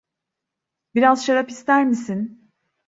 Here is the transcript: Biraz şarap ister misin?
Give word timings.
Biraz 0.95 1.25
şarap 1.25 1.49
ister 1.49 1.85
misin? 1.85 2.51